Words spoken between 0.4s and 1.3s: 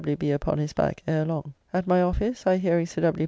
his back ere